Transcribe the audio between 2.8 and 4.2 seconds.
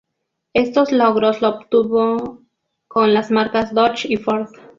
con las marcas Dodge y